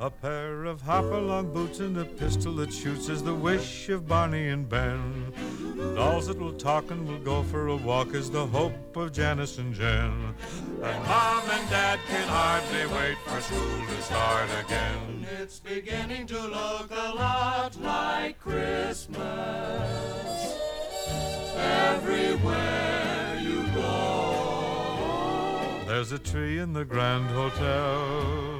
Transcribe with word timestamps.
A 0.00 0.08
pair 0.08 0.64
of 0.64 0.80
hopalong 0.80 1.52
boots 1.52 1.80
and 1.80 1.98
a 1.98 2.06
pistol 2.06 2.54
that 2.54 2.72
shoots 2.72 3.10
is 3.10 3.22
the 3.22 3.34
wish 3.34 3.90
of 3.90 4.08
Barney 4.08 4.48
and 4.48 4.66
Ben. 4.66 5.30
Dolls 5.94 6.26
that 6.28 6.38
will 6.38 6.54
talk 6.54 6.90
and 6.90 7.06
will 7.06 7.18
go 7.18 7.42
for 7.42 7.66
a 7.68 7.76
walk 7.76 8.14
is 8.14 8.30
the 8.30 8.46
hope 8.46 8.96
of 8.96 9.12
Janice 9.12 9.58
and 9.58 9.74
Jen. 9.74 10.34
And 10.82 11.04
Mom 11.04 11.42
and 11.50 11.68
Dad 11.68 11.98
can 12.08 12.26
hardly 12.28 12.86
wait 12.96 13.18
for 13.26 13.42
school 13.42 13.86
to 13.86 14.00
start 14.00 14.48
again. 14.64 15.26
It's 15.38 15.60
beginning 15.60 16.26
to 16.28 16.40
look 16.46 16.90
a 16.90 17.12
lot 17.14 17.78
like 17.82 18.40
Christmas 18.40 19.18
everywhere 21.58 23.38
you 23.38 23.66
go. 23.74 24.64
There's 25.86 26.12
a 26.12 26.18
tree 26.18 26.58
in 26.58 26.72
the 26.72 26.86
Grand 26.86 27.26
Hotel 27.26 28.59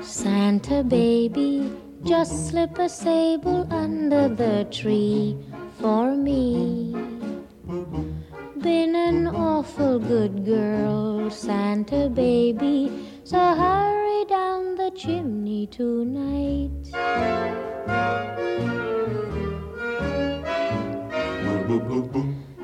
Santa 0.00 0.82
baby, 0.82 1.70
just 2.04 2.48
slip 2.48 2.78
a 2.78 2.88
sable 2.88 3.66
under 3.72 4.28
the 4.28 4.66
tree 4.70 5.36
for 5.80 6.16
me. 6.16 6.92
Been 8.60 8.94
an 8.96 9.28
awful 9.28 9.98
good 9.98 10.44
girl, 10.44 11.30
Santa 11.30 12.08
baby, 12.08 12.90
so 13.24 13.38
hurry 13.38 14.24
down 14.24 14.74
the 14.74 14.90
chimney 14.96 15.66
tonight. 15.68 16.70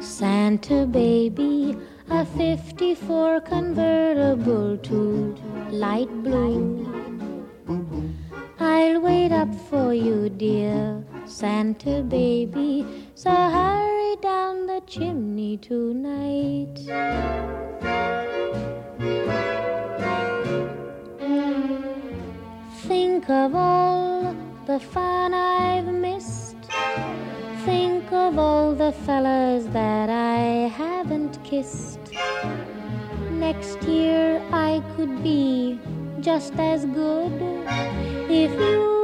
Santa 0.01 0.87
baby, 0.87 1.77
a 2.11 2.25
54 2.25 3.41
convertible 3.43 4.77
too 4.79 5.37
light 5.71 6.11
blue. 6.23 6.91
I'll 8.59 9.01
wait 9.01 9.31
up 9.31 9.55
for 9.69 9.95
you, 9.95 10.29
dear 10.29 11.05
Santa 11.27 12.03
baby, 12.03 12.87
so 13.25 13.31
hurry 13.31 14.17
down 14.21 14.67
the 14.67 14.83
chimney 14.87 15.57
tonight. 15.57 16.77
Think 22.83 23.31
of 23.31 23.55
all 23.55 24.37
the 24.67 24.79
fun 24.79 25.33
I've 25.33 25.87
missed. 25.87 26.59
Think 27.65 28.13
of 28.13 28.39
all 28.39 28.75
the 28.75 28.93
fellas 28.93 29.65
that 29.73 30.11
I 30.11 30.69
haven't 30.83 31.43
kissed. 31.45 32.13
Next 33.31 33.83
year 33.85 34.43
I 34.53 34.83
could 34.97 35.23
be 35.23 35.81
just 36.21 36.53
as 36.59 36.85
good 36.85 37.33
if 38.29 38.51
you 38.53 39.04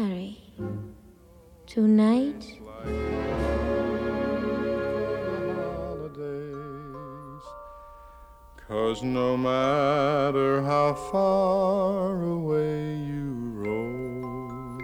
Hurry. 0.00 0.38
Tonight. 1.66 2.58
Cause 8.66 9.02
no 9.02 9.36
matter 9.36 10.62
how 10.62 10.94
far 11.12 12.22
away 12.22 12.96
you 12.96 13.34
roam, 13.52 14.78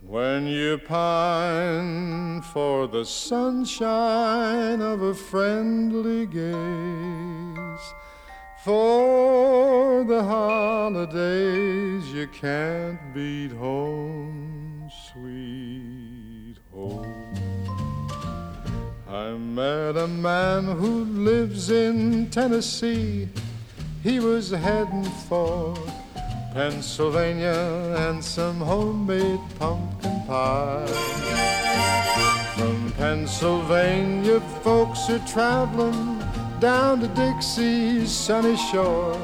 when 0.00 0.46
you 0.46 0.78
pine 0.78 2.42
for 2.42 2.86
the 2.86 3.04
sunshine 3.04 4.80
of 4.80 5.02
a 5.02 5.14
friendly 5.14 6.26
gaze, 6.26 7.37
for 8.64 10.04
the 10.04 10.22
holidays 10.22 12.12
you 12.12 12.26
can't 12.28 12.98
beat 13.14 13.52
home, 13.52 14.90
sweet 15.12 16.56
home. 16.72 17.34
I 19.08 19.30
met 19.30 19.96
a 19.96 20.08
man 20.08 20.64
who 20.64 21.04
lives 21.04 21.70
in 21.70 22.30
Tennessee. 22.30 23.28
He 24.02 24.18
was 24.18 24.50
heading 24.50 25.04
for 25.28 25.76
Pennsylvania 26.52 27.94
and 28.08 28.24
some 28.24 28.58
homemade 28.58 29.40
pumpkin 29.58 30.20
pie. 30.26 30.86
From 32.56 32.92
Pennsylvania, 32.96 34.40
folks 34.62 35.08
are 35.10 35.24
traveling 35.28 36.27
down 36.60 37.00
to 37.00 37.08
Dixie's 37.08 38.10
sunny 38.10 38.56
shore. 38.56 39.14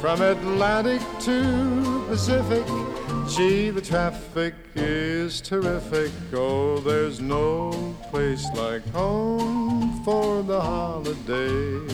From 0.00 0.20
Atlantic 0.20 1.00
to 1.20 2.04
Pacific, 2.08 2.66
gee, 3.28 3.70
the 3.70 3.80
traffic 3.80 4.54
is 4.74 5.40
terrific. 5.40 6.12
Oh, 6.34 6.78
there's 6.78 7.20
no 7.20 7.96
place 8.10 8.46
like 8.54 8.86
home 8.90 10.02
for 10.04 10.42
the 10.42 10.60
holidays. 10.60 11.92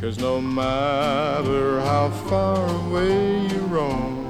Cause 0.00 0.18
no 0.18 0.40
matter 0.40 1.80
how 1.80 2.10
far 2.28 2.66
away 2.86 3.46
you 3.46 3.60
roam, 3.66 4.28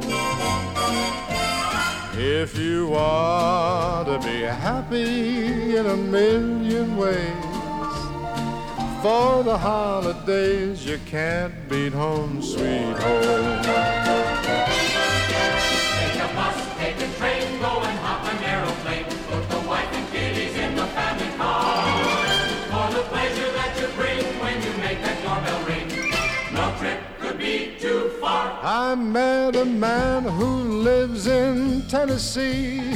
if 2.15 2.59
you 2.59 2.89
want 2.89 4.09
to 4.09 4.29
be 4.29 4.43
happy 4.43 5.77
in 5.77 5.87
a 5.87 5.97
million 5.97 6.97
ways, 6.97 7.50
for 9.03 9.43
the 9.43 9.57
holidays 9.57 10.85
you 10.85 10.99
can't 11.07 11.55
beat 11.71 11.93
home, 11.93 12.43
sweet 12.43 12.97
home. 13.01 13.63
Take 15.97 16.17
a 16.21 16.29
bus, 16.35 16.57
take 16.77 17.01
a 17.01 17.09
train, 17.17 17.61
go 17.61 17.81
and 17.81 17.99
hop 18.01 18.25
an 18.31 18.45
aeroplane. 18.45 19.05
Put 19.31 19.49
the 19.49 19.61
wife 19.67 19.91
and 19.93 20.07
kiddies 20.13 20.55
in 20.55 20.75
the 20.75 20.87
family 20.89 21.31
car. 21.39 21.65
For 22.73 22.95
the 22.95 23.03
pleasure 23.09 23.51
that 23.53 23.73
you 23.81 23.87
bring 23.97 24.25
when 24.41 24.63
you 24.63 24.73
make 24.83 25.01
that 25.01 25.19
doorbell 25.25 25.63
ring. 25.65 25.89
No 26.53 26.75
trip 26.79 27.01
could 27.21 27.39
be 27.39 27.77
too 27.79 28.11
far. 28.21 28.59
I 28.63 28.95
met 28.97 29.57
a 29.57 29.65
man 29.65 30.25
who 30.25 30.83
lives 30.83 31.27
in 31.27 31.87
Tennessee. 31.89 32.95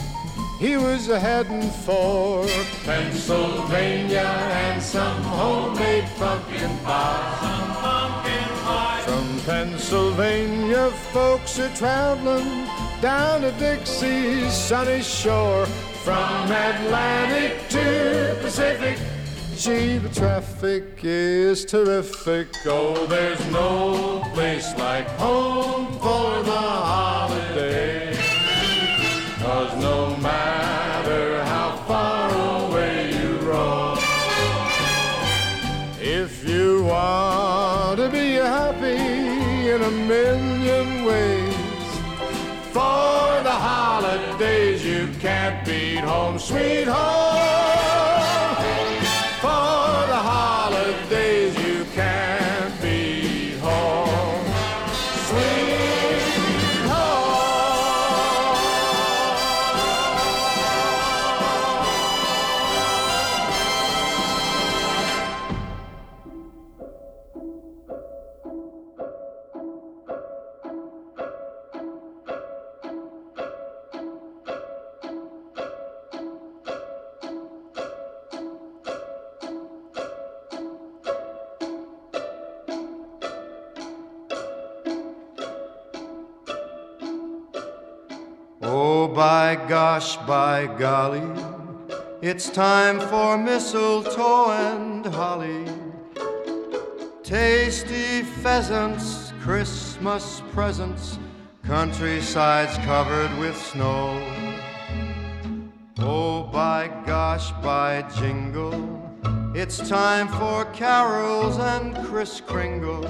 He 0.59 0.77
was 0.77 1.09
a 1.09 1.19
heading 1.19 1.69
for 1.69 2.47
Pennsylvania 2.85 4.21
and 4.21 4.83
some 4.83 5.21
homemade 5.23 6.09
pumpkin 6.17 6.79
pie. 6.79 9.03
From 9.05 9.40
Pennsylvania 9.40 10.90
folks 11.12 11.59
are 11.59 11.75
traveling 11.75 12.67
down 13.03 13.43
to 13.43 13.51
Dixie's 13.53 14.53
sunny 14.53 15.03
shore. 15.03 15.67
From 16.05 16.51
Atlantic 16.51 17.69
to 17.71 18.38
Pacific, 18.40 18.99
gee, 19.57 19.99
the 19.99 20.09
traffic 20.09 21.01
is 21.03 21.64
terrific. 21.64 22.49
Oh, 22.64 23.07
there's 23.07 23.45
no 23.51 24.23
place 24.33 24.73
like 24.79 25.09
home 25.19 25.93
for 25.95 26.43
the 26.43 26.53
holiday. 26.53 27.23
Holidays 43.94 44.85
you 44.85 45.09
can't 45.20 45.64
beat 45.64 46.00
home, 46.00 46.37
sweet 46.37 46.88
home. 46.88 47.63
By 89.14 89.55
gosh, 89.68 90.16
by 90.27 90.66
golly, 90.66 91.22
it's 92.20 92.50
time 92.50 92.98
for 92.98 93.38
mistletoe 93.38 94.50
and 94.50 95.07
holly. 95.07 95.64
Tasty 97.22 98.22
pheasants, 98.22 99.33
Christmas 99.40 100.42
presents, 100.53 101.20
countrysides 101.62 102.77
covered 102.79 103.31
with 103.38 103.57
snow. 103.57 104.20
Oh, 106.00 106.42
by 106.53 106.90
gosh, 107.07 107.53
by 107.62 108.03
jingle, 108.16 109.00
it's 109.55 109.79
time 109.88 110.27
for 110.27 110.64
carols 110.72 111.59
and 111.59 111.94
Kris 112.07 112.40
Kringle. 112.40 113.07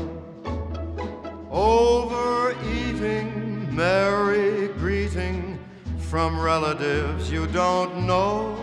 Overeating, 1.50 3.30
merry 3.74 4.23
from 6.14 6.38
relatives 6.38 7.28
you 7.28 7.44
don't 7.48 8.06
know. 8.06 8.56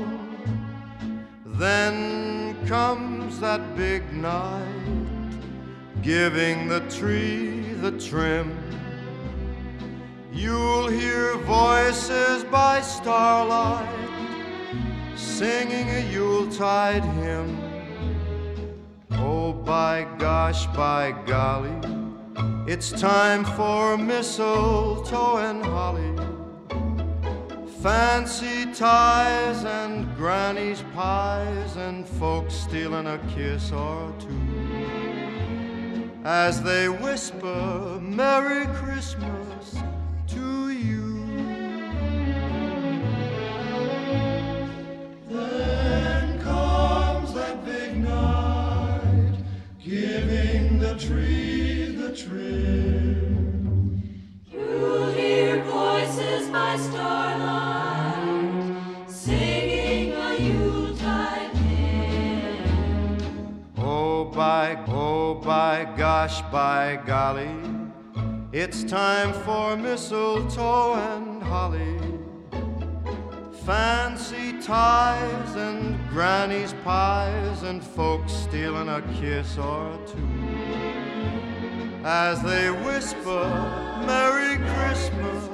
Then 1.46 2.56
comes 2.66 3.42
that 3.42 3.76
big 3.76 4.14
night, 4.14 5.02
giving 6.02 6.70
the 6.70 6.80
tree 6.90 7.74
the 7.82 7.92
trim. 8.00 8.58
You'll 10.32 10.88
hear 10.88 11.36
voices 11.40 12.46
by 12.46 12.80
starlight 12.80 14.00
singing 15.18 15.90
a 15.90 16.10
Yuletide 16.10 17.04
hymn. 17.04 17.52
Oh, 19.12 19.52
by 19.52 20.08
gosh, 20.18 20.68
by 20.68 21.12
golly, 21.26 21.76
it's 22.66 22.92
time 22.94 23.44
for 23.44 23.98
mistletoe 23.98 25.36
and 25.36 25.66
holly. 25.66 26.11
Fancy 27.82 28.72
ties 28.74 29.64
and 29.64 30.16
granny's 30.16 30.84
pies 30.94 31.76
and 31.78 32.08
folks 32.08 32.54
stealing 32.54 33.08
a 33.08 33.18
kiss 33.34 33.72
or 33.72 34.14
two 34.20 36.12
as 36.24 36.62
they 36.62 36.90
whisper 36.90 38.00
Merry 38.00 38.68
Christmas 38.76 39.82
to 40.28 40.70
you. 40.70 41.26
Then 45.28 46.40
comes 46.42 47.34
that 47.34 47.66
big 47.66 47.98
night, 47.98 49.34
giving 49.84 50.78
the 50.78 50.94
tree 51.00 51.96
the 51.96 52.16
trim. 52.16 54.04
You'll 54.52 55.12
hear 55.14 55.64
voices 55.64 56.48
by 56.50 56.78
starlight 56.78 57.71
by 65.84 65.98
gosh, 65.98 66.42
by 66.52 67.00
golly, 67.08 67.50
it's 68.52 68.84
time 68.84 69.34
for 69.34 69.76
mistletoe 69.76 70.94
and 70.94 71.42
holly. 71.42 71.98
Fancy 73.66 74.62
ties 74.62 75.56
and 75.56 75.98
granny's 76.10 76.74
pies 76.84 77.64
and 77.64 77.84
folks 77.84 78.32
stealing 78.32 78.90
a 78.90 79.02
kiss 79.20 79.58
or 79.58 79.98
two 80.06 80.30
as 82.04 82.44
they 82.44 82.70
whisper 82.70 83.44
Merry 84.06 84.58
Christmas 84.76 85.51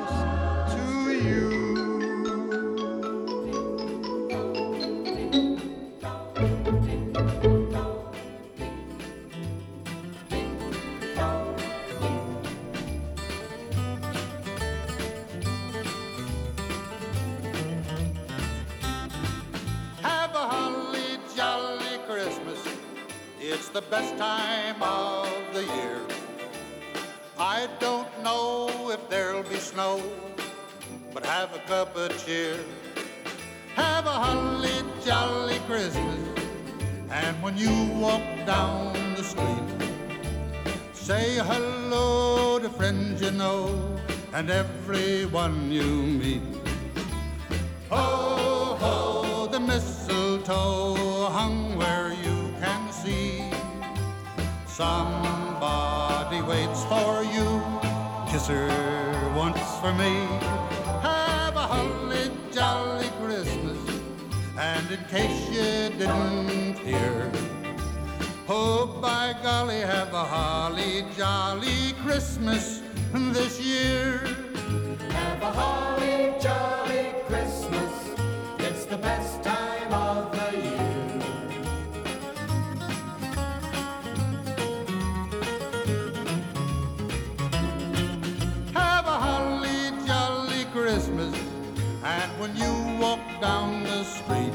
down 93.42 93.84
the 93.84 94.04
street. 94.04 94.54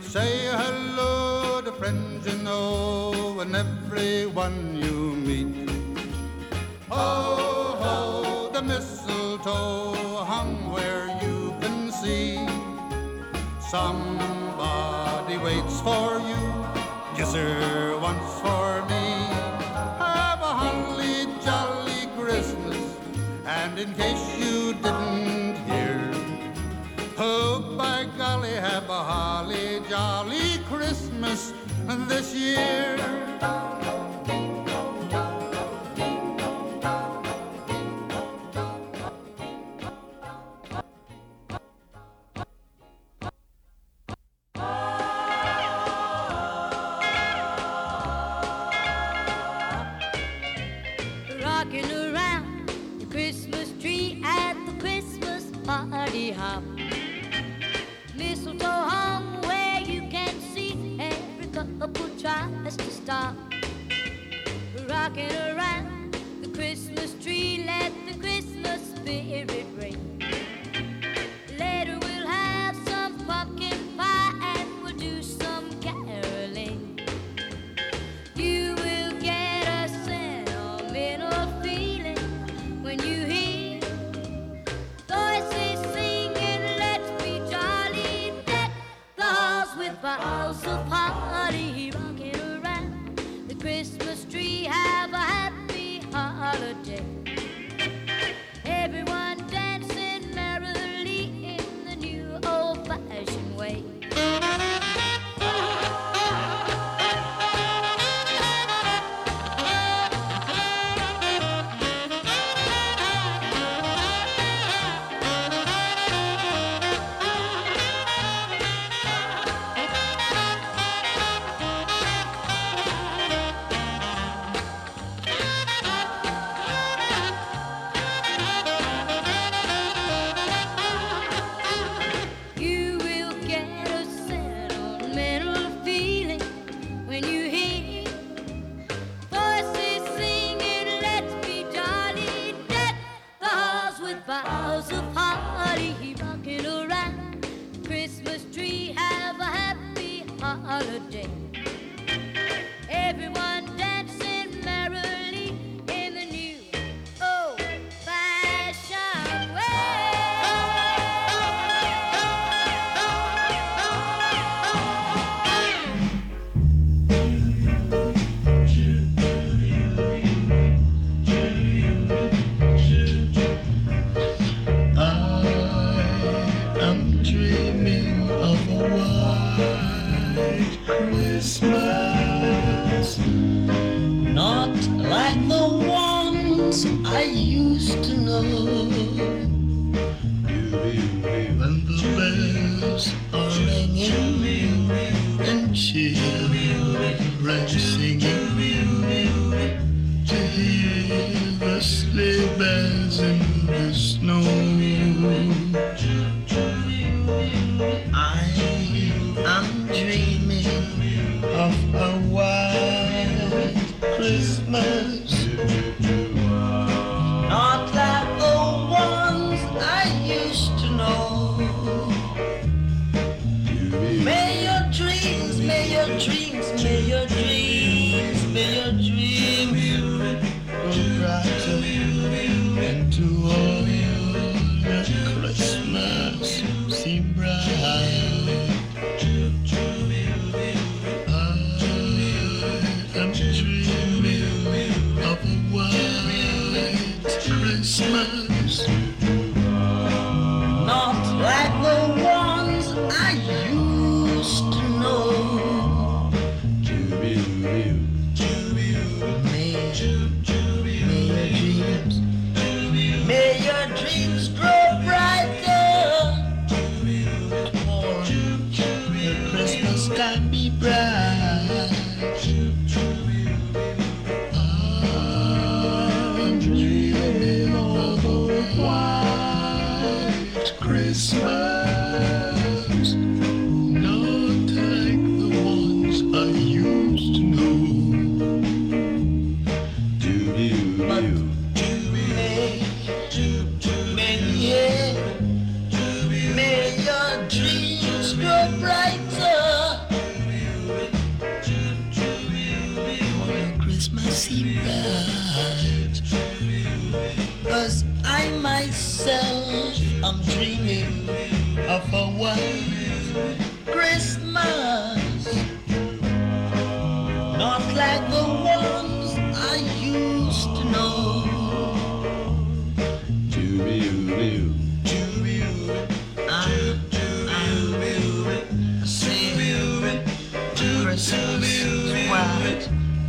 Say 0.00 0.46
hello 0.50 1.62
to 1.62 1.72
friends 1.72 2.26
you 2.26 2.36
know 2.42 3.40
and 3.40 3.56
everyone 3.56 4.76
you 4.76 5.14
meet. 5.16 5.70
Ho, 6.90 7.76
ho, 7.80 8.50
the 8.52 8.62
mistletoe 8.62 10.24
hung 10.24 10.70
where 10.70 11.06
you 11.22 11.54
can 11.60 11.90
see. 11.92 12.36
Somebody 13.60 15.38
waits 15.38 15.80
for 15.80 16.20
you, 16.20 16.42
yes, 17.16 17.32
sir, 17.32 17.98
once 18.00 18.32
for 18.40 18.82
me. 18.86 19.06
Have 19.98 20.40
a 20.40 20.52
holly 20.62 21.26
jolly 21.42 22.06
Christmas, 22.18 22.96
and 23.46 23.78
in 23.78 23.94
case 23.94 24.38
you 24.38 24.74
didn't 24.74 25.15
jolly 29.96 30.58
Christmas 30.68 31.54
this 32.08 32.34
year. 32.34 33.25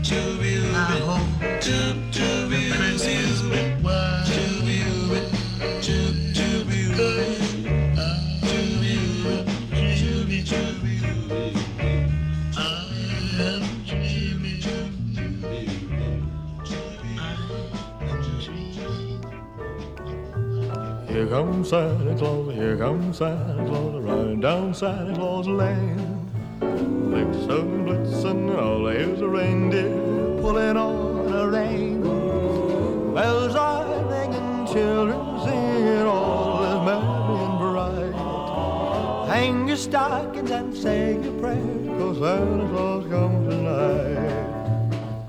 Here 0.08 0.16
comes 21.28 21.70
Santa 21.70 22.16
Claus, 22.16 22.54
here 22.54 22.78
comes 22.78 23.18
Santa 23.18 23.66
Claus, 23.68 24.04
riding 24.04 24.40
down 24.40 24.74
Santa 24.74 25.14
Claus 25.16 25.48
Lane. 25.48 26.17
Blitzen 27.12 28.50
and 28.50 28.52
all 28.52 28.88
is 28.88 29.22
a 29.22 29.28
reindeer 29.28 29.90
pulling 30.42 30.78
on 30.78 31.32
a 31.34 31.48
rein. 31.48 32.02
Bells 33.14 33.56
are 33.56 33.86
ringing, 34.10 34.68
children 34.68 35.40
singing, 35.44 36.06
all 36.06 36.64
is 36.64 36.86
merry 36.86 37.38
and 37.46 37.60
bright. 37.60 39.28
Hang 39.28 39.68
your 39.68 39.78
stockings 39.78 40.52
and 40.52 40.76
say 40.76 41.14
your 41.22 41.34
prayers, 41.40 41.88
cause 42.00 42.20
Santa 42.20 42.68
Claus 42.70 43.08
comes 43.08 43.54
tonight. 43.54 44.17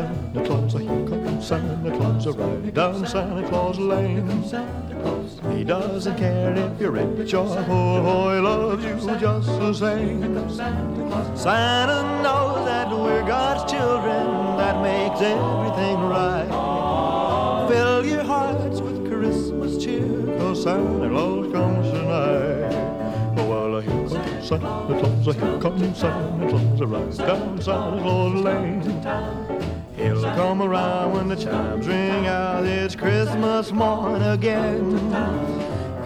Oh, 0.00 0.06
Santa 0.32 0.46
Claus, 0.46 0.72
here 0.72 1.06
comes 1.08 1.46
Santa 1.46 1.90
Claus, 1.96 2.26
riding 2.28 2.70
down 2.70 3.06
Santa 3.06 3.48
Claus 3.48 3.78
Lane. 3.78 4.26
He 5.56 5.64
doesn't 5.64 6.16
care 6.16 6.54
if 6.54 6.80
you're 6.80 6.90
rich 6.90 7.34
or 7.34 7.46
poor, 7.64 8.00
oh, 8.06 8.34
he 8.34 8.40
loves 8.40 8.84
you 8.84 8.96
just 9.18 9.48
the 9.48 9.72
same. 9.74 10.48
Santa 11.36 12.22
knows 12.22 12.64
that 12.64 12.90
we're 12.90 13.26
God's 13.26 13.70
children, 13.70 14.56
that 14.56 14.80
makes 14.82 15.20
everything 15.20 16.00
right. 16.08 16.48
Fill 17.68 18.06
your 18.06 18.24
hearts 18.24 18.80
with 18.80 19.06
Christmas 19.10 19.76
cheer, 19.82 20.38
cause 20.38 20.62
Santa 20.62 21.08
Claus 21.10 21.52
comes 21.52 21.90
tonight. 21.90 22.70
Oh, 23.36 23.80
Santa 24.40 25.00
Claus, 25.00 25.36
here 25.36 25.58
comes 25.60 25.98
Santa 25.98 26.48
Claus, 26.48 26.80
right 26.80 27.16
down 27.18 27.60
Santa 27.60 28.00
Claus 28.00 28.34
Lane. 28.34 29.79
He'll 30.00 30.22
come 30.22 30.62
around 30.62 31.12
when 31.12 31.28
the 31.28 31.36
chimes 31.36 31.86
ring 31.86 32.26
out. 32.26 32.64
It's 32.64 32.96
Christmas 32.96 33.70
morn 33.70 34.22
again. 34.22 34.92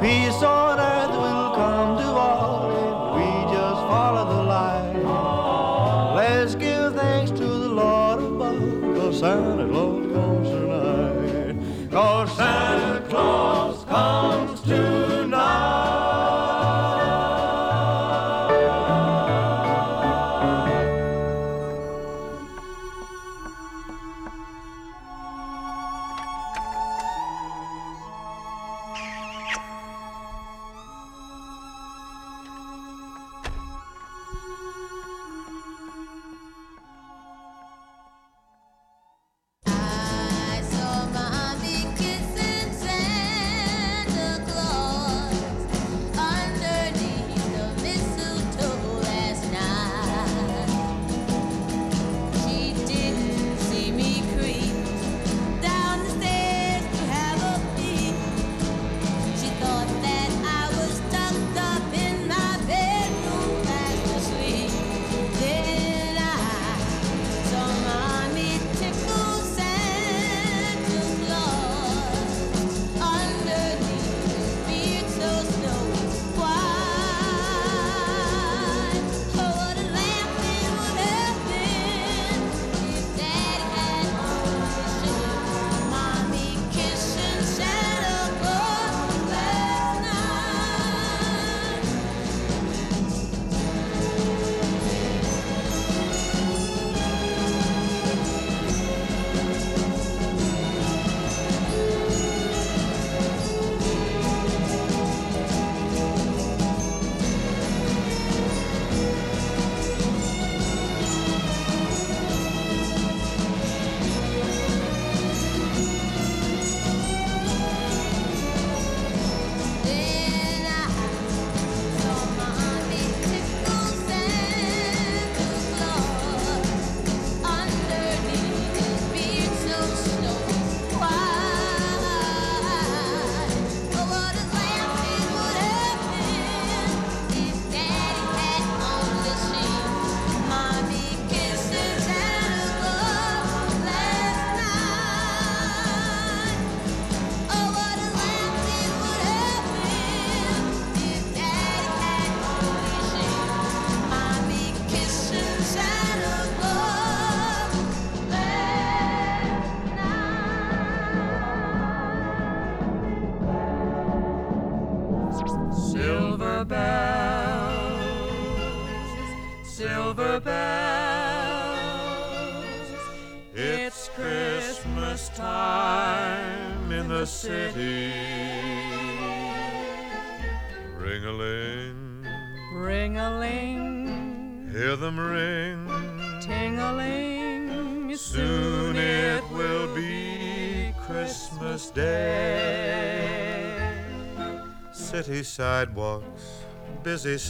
Peace 0.01 0.43
on 0.43 0.81
earth 0.81 1.17
will 1.17 1.55
come 1.55 1.99
to 1.99 2.05
all 2.05 2.71
if 2.73 3.15
we 3.17 3.55
just 3.55 3.81
follow 3.83 4.25
the 4.35 4.43
light. 4.43 6.17
Let's 6.17 6.57
give 6.57 6.95
thanks 6.95 7.31
to 7.31 7.47
the 7.47 7.69
Lord 7.69 8.19
above, 8.21 8.97
cause 8.97 9.21
Santa 9.21 9.69
Claus 9.69 10.13
comes 10.13 10.49
tonight. 10.49 11.91
Cause 11.93 12.37
Santa 12.37 13.01
Claus 13.09 13.44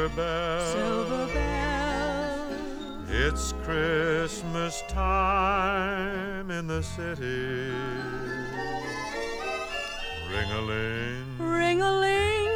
silver 0.00 0.16
bells, 0.16 0.72
silver 0.72 1.26
bells. 1.34 2.54
It's 3.10 3.52
Christmas 3.64 4.82
time 4.88 6.50
in 6.50 6.66
the 6.66 6.82
city. 6.82 7.70
Ring 10.32 10.50
a 10.52 10.60
ling, 10.62 11.38
Ring 11.38 11.82
a 11.82 11.92
ling, 11.98 12.48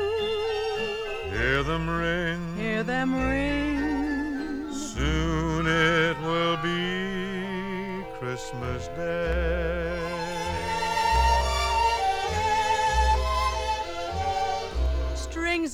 hear 1.33 1.63
them 1.65 1.89
ring. 1.91 2.57
hear 2.57 2.83
them 2.83 3.15
ring. 3.15 4.73
Soon 4.73 5.67
it 5.67 6.17
will 6.23 6.57
be 6.63 8.05
Christmas 8.19 8.87
Day. 8.97 10.24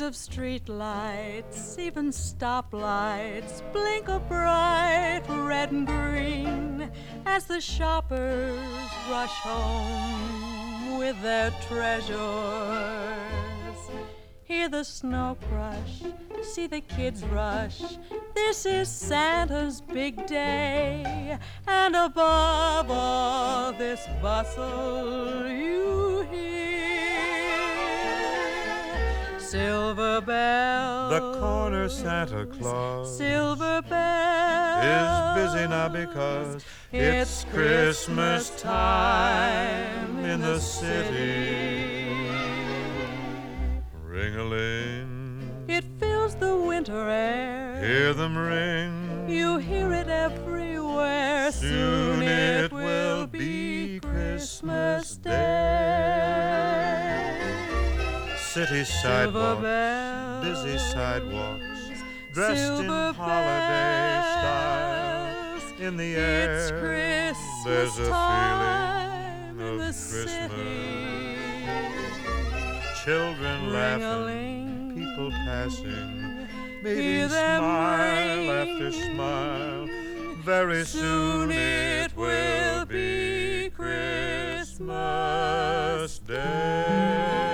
Of 0.00 0.16
street 0.16 0.68
lights, 0.70 1.78
even 1.78 2.10
stoplights, 2.10 3.60
blink 3.70 4.08
a 4.08 4.18
bright 4.18 5.22
red 5.28 5.72
and 5.72 5.86
green 5.86 6.90
as 7.26 7.44
the 7.44 7.60
shoppers 7.60 8.58
rush 9.10 9.36
home 9.42 10.96
with 10.98 11.20
their 11.20 11.50
treasures. 11.68 12.18
Hear 14.42 14.70
the 14.70 14.84
snow 14.84 15.36
crush, 15.50 16.02
see 16.42 16.66
the 16.66 16.80
kids 16.80 17.22
rush. 17.24 17.82
This 18.34 18.64
is 18.64 18.88
Santa's 18.88 19.82
big 19.82 20.26
day, 20.26 21.38
and 21.66 21.94
above 21.94 22.90
all 22.90 23.74
this 23.74 24.00
bustle, 24.22 25.46
you 25.46 26.26
hear 26.30 27.09
silver 29.50 30.20
bells. 30.20 31.10
The 31.10 31.40
corner 31.40 31.88
Santa 31.88 32.46
Claus 32.46 33.16
silver 33.18 33.82
bells 33.82 34.84
is 34.84 35.54
busy 35.54 35.66
now 35.68 35.88
because 35.88 36.64
it's 36.92 37.44
Christmas 37.52 38.50
time 38.62 40.18
in 40.24 40.40
the 40.40 40.60
city. 40.60 42.06
Ring 44.04 44.36
a 44.36 44.44
ling, 44.44 45.64
It 45.66 45.84
fills 45.98 46.36
the 46.36 46.54
winter 46.56 47.08
air. 47.08 47.82
hear 47.82 48.14
them 48.14 48.38
ring. 48.38 49.28
You 49.28 49.58
hear 49.58 49.92
it 49.92 50.08
everywhere. 50.08 51.50
Soon 51.50 52.22
it 52.22 52.72
will 52.72 53.26
be 53.26 53.98
Christmas 54.00 55.16
Day. 55.16 56.50
City 58.52 58.82
Silver 58.84 59.30
sidewalks, 59.30 59.62
bells, 59.62 60.64
busy 60.64 60.78
sidewalks, 60.78 61.80
dressed 62.32 62.80
in 62.82 62.88
holiday 62.88 64.22
style. 64.26 65.60
In 65.78 65.96
the 65.96 66.14
It's 66.14 66.70
air, 66.72 66.80
Christmas 66.80 67.64
there's 67.64 67.96
a 68.08 68.10
time 68.10 69.56
feeling 69.56 69.70
in 69.70 69.74
of 69.74 69.78
the 69.78 69.84
Christmas. 69.84 70.32
city. 70.32 71.38
Children 73.04 73.72
laughing, 73.72 74.94
people 74.96 75.30
passing, 75.30 76.48
meeting 76.82 77.28
smile 77.28 78.50
after 78.50 78.90
smile. 78.90 79.86
Very 80.42 80.84
soon 80.84 81.52
it 81.52 82.16
will 82.16 82.84
be 82.84 83.70
Christmas 83.76 84.88
Day. 86.18 87.49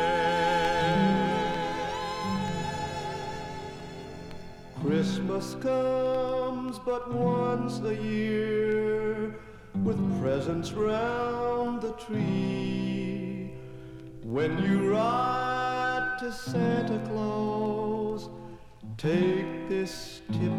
Christmas 4.83 5.55
comes 5.55 6.79
but 6.79 7.13
once 7.13 7.81
a 7.81 7.95
year 7.95 9.35
with 9.83 10.21
presents 10.21 10.73
round 10.73 11.81
the 11.81 11.93
tree. 11.93 13.53
When 14.23 14.59
you 14.63 14.93
write 14.93 16.19
to 16.21 16.31
Santa 16.31 16.99
Claus, 17.09 18.29
take 18.99 19.69
this 19.69 20.21
tip 20.33 20.53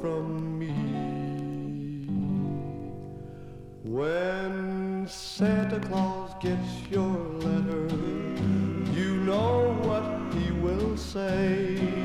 from 0.00 0.58
me. 0.58 0.72
When 3.82 5.06
Santa 5.08 5.80
Claus 5.80 6.34
gets 6.40 6.88
your 6.90 7.16
letter, 7.40 7.88
you 8.94 9.16
know 9.24 9.76
what 9.82 10.34
he 10.34 10.52
will 10.52 10.96
say. 10.96 11.95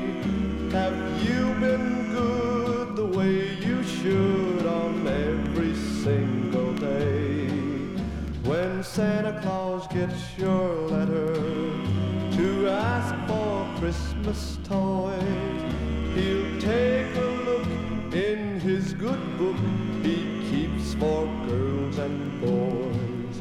Santa 8.94 9.40
Claus 9.40 9.86
gets 9.86 10.36
your 10.36 10.74
letter 10.90 11.32
to 12.36 12.68
ask 12.68 13.14
for 13.26 13.80
Christmas 13.80 14.58
toys, 14.64 15.62
he'll 16.14 16.60
take 16.60 17.16
a 17.16 17.30
look 17.46 18.12
in 18.12 18.60
his 18.60 18.92
good 18.92 19.38
book 19.38 19.56
he 20.02 20.46
keeps 20.50 20.92
for 20.92 21.24
girls 21.46 21.96
and 21.96 22.38
boys. 22.42 23.40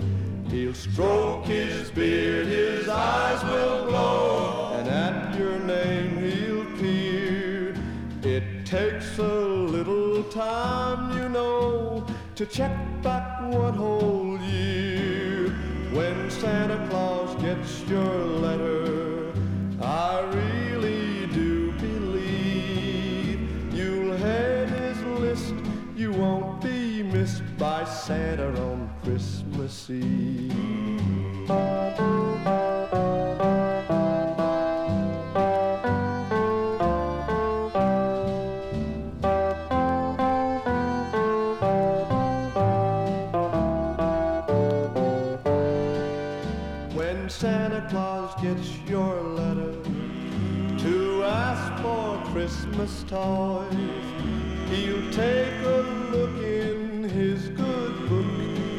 He'll 0.49 0.73
stroke 0.73 1.43
his 1.43 1.91
beard, 1.91 2.47
his 2.47 2.87
eyes 2.87 3.43
will 3.43 3.87
glow, 3.87 4.71
and 4.79 4.87
at 4.87 5.37
your 5.37 5.59
name 5.59 6.31
he'll 6.31 6.77
peer. 6.77 7.75
It 8.23 8.65
takes 8.65 9.17
a 9.19 9.21
little 9.23 10.23
time, 10.31 11.17
you 11.21 11.27
know, 11.27 12.07
to 12.35 12.45
check 12.45 12.71
back 13.03 13.41
what. 13.51 13.71
When 13.77 14.30
Santa 16.41 16.87
Claus 16.89 17.35
gets 17.35 17.83
your 17.87 18.25
letter, 18.25 19.31
I 19.79 20.21
really 20.21 21.27
do 21.27 21.71
believe 21.73 23.47
you'll 23.71 24.17
head 24.17 24.67
his 24.69 24.99
list. 25.19 25.53
You 25.95 26.11
won't 26.11 26.59
be 26.59 27.03
missed 27.03 27.43
by 27.59 27.85
Santa 27.85 28.59
on 28.59 28.89
Christmas 29.03 29.87
Eve. 29.91 30.50
Christmas 52.81 53.11
toys. 53.11 53.73
He'll 54.71 55.11
take 55.11 55.53
a 55.61 55.81
look 56.11 56.41
in 56.41 57.03
his 57.03 57.49
good 57.49 58.09
book 58.09 58.25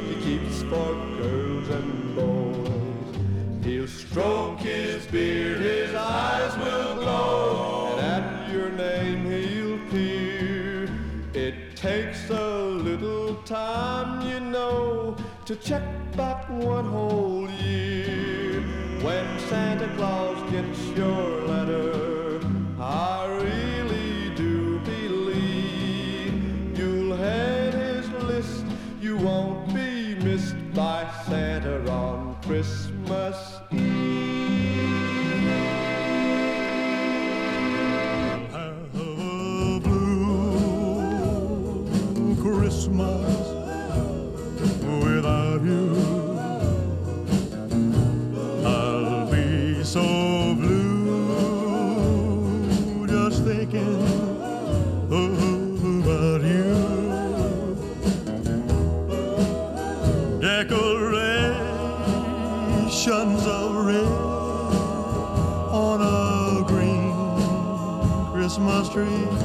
he 0.08 0.14
keeps 0.24 0.62
for 0.62 0.94
girls 1.20 1.68
and 1.68 2.16
boys. 2.16 3.64
He'll 3.64 3.86
stroke 3.86 4.58
his 4.58 5.06
beard, 5.06 5.60
his 5.60 5.94
eyes 5.94 6.56
will 6.58 6.94
glow, 6.96 7.96
and 7.96 8.00
at 8.00 8.52
your 8.52 8.70
name 8.70 9.24
he'll 9.24 9.78
peer. 9.90 10.90
It 11.32 11.76
takes 11.76 12.28
a 12.28 12.60
little 12.60 13.36
time, 13.44 14.28
you 14.28 14.40
know, 14.40 15.16
to 15.44 15.54
check 15.54 15.84
back 16.16 16.50
one 16.50 16.86
hole 16.86 17.31
Christmas 68.92 69.41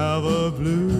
have 0.00 0.24
a 0.24 0.50
blue, 0.50 0.99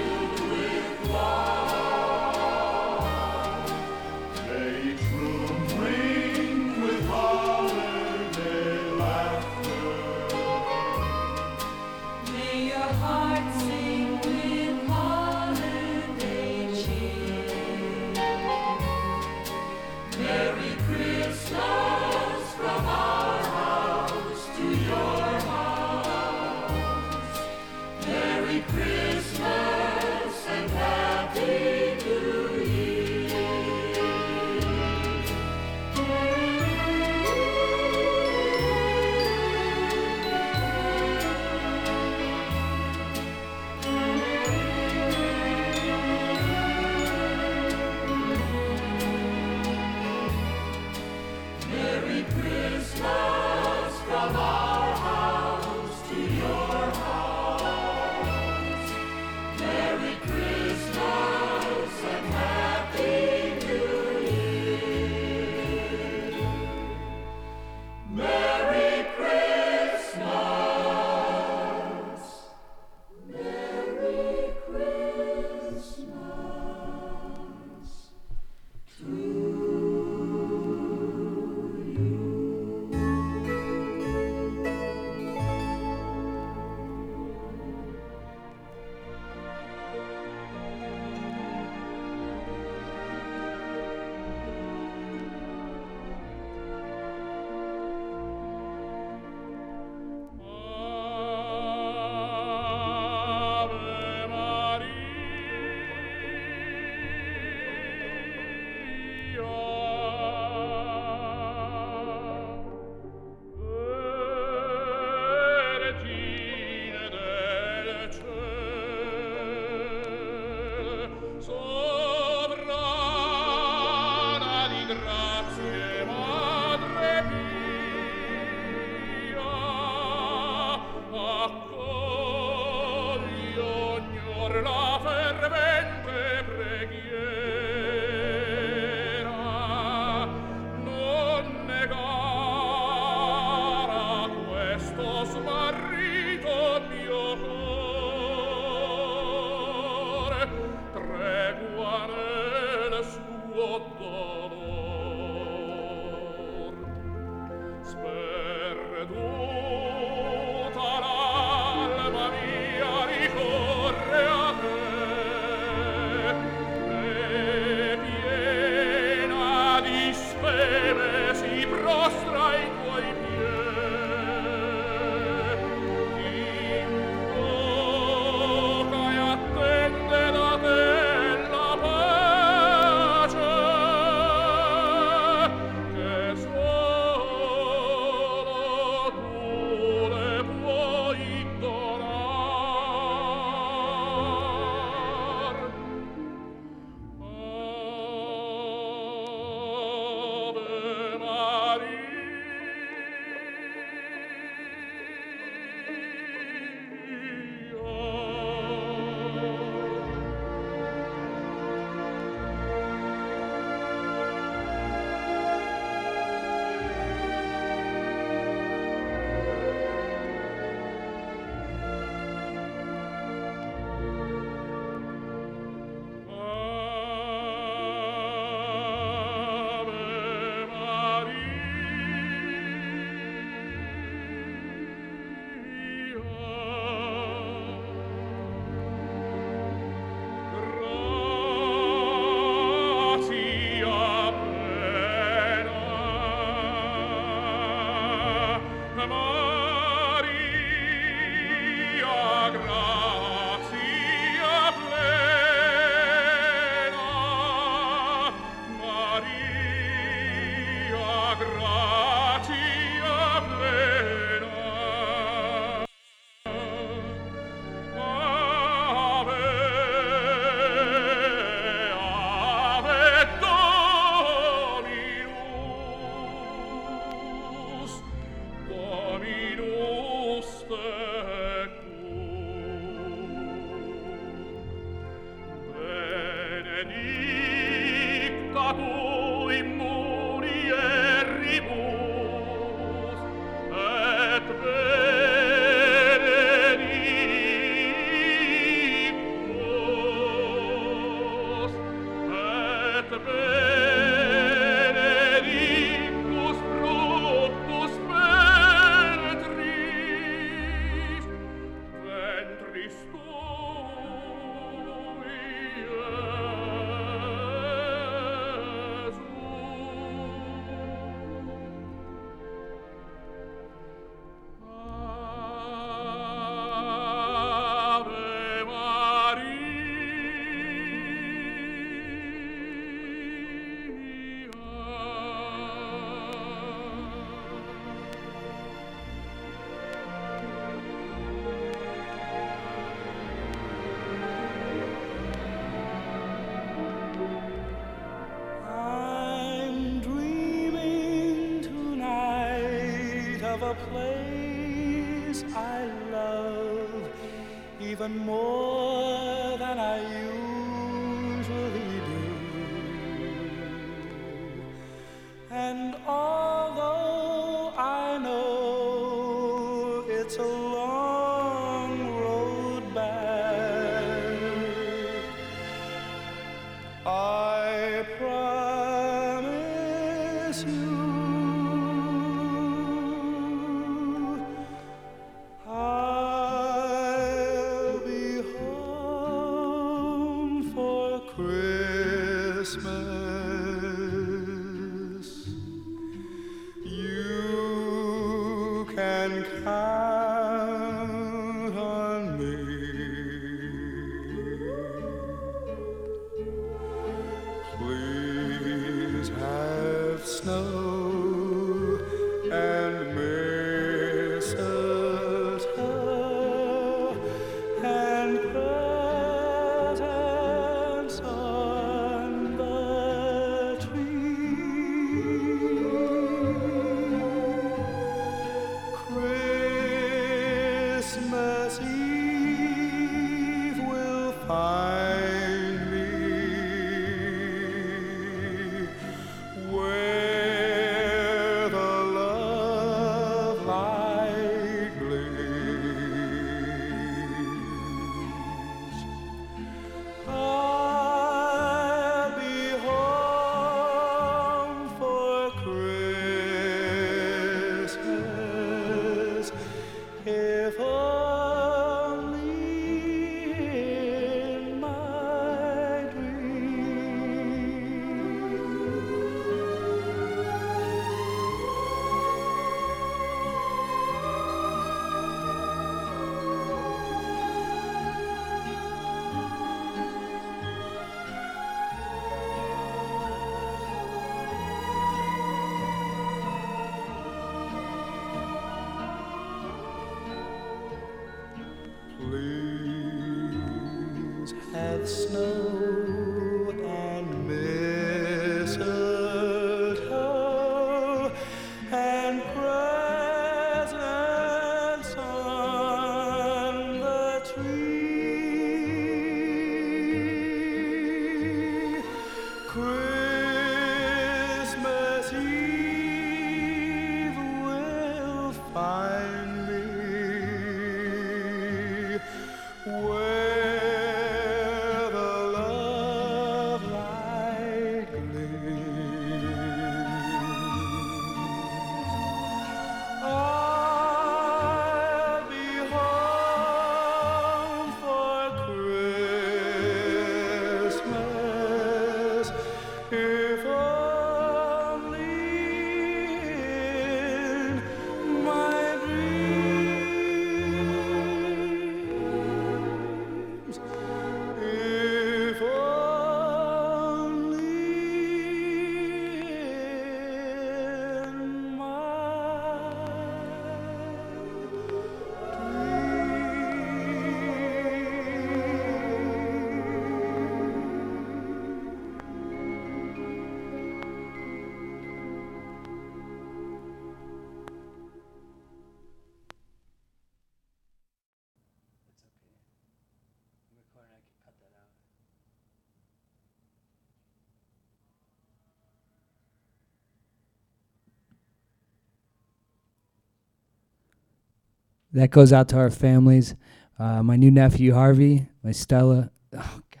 That 595.12 595.30
goes 595.30 595.52
out 595.52 595.68
to 595.68 595.76
our 595.76 595.90
families. 595.90 596.54
Uh, 596.98 597.22
my 597.22 597.36
new 597.36 597.50
nephew 597.50 597.94
Harvey, 597.94 598.48
my 598.62 598.72
Stella. 598.72 599.30
Oh 599.52 599.80
God. 599.90 600.00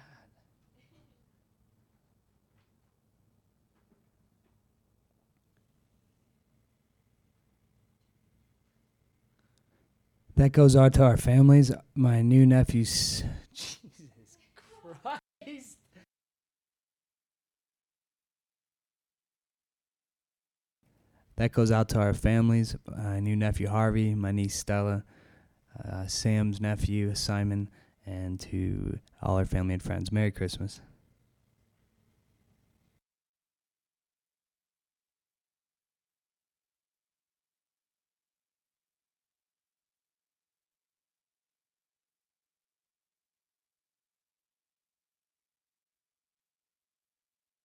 That 10.36 10.52
goes 10.52 10.76
out 10.76 10.94
to 10.94 11.02
our 11.02 11.16
families. 11.16 11.72
My 11.94 12.22
new 12.22 12.46
nephew. 12.46 12.84
That 21.40 21.52
goes 21.52 21.72
out 21.72 21.88
to 21.88 21.98
our 21.98 22.12
families. 22.12 22.76
My 22.86 23.18
new 23.18 23.34
nephew 23.34 23.66
Harvey, 23.66 24.14
my 24.14 24.30
niece 24.30 24.58
Stella, 24.58 25.04
uh, 25.82 26.06
Sam's 26.06 26.60
nephew 26.60 27.14
Simon, 27.14 27.70
and 28.04 28.38
to 28.40 28.98
all 29.22 29.38
our 29.38 29.46
family 29.46 29.72
and 29.72 29.82
friends. 29.82 30.12
Merry 30.12 30.32
Christmas. 30.32 30.82